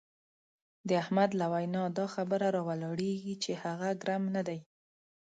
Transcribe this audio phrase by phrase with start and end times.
[0.87, 4.59] د احمد له وینا دا خبره را ولاړېږي چې هغه ګرم نه دی.